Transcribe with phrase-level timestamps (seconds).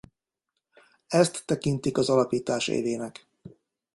[1.07, 3.27] Ezt tekintik az alapítás évének.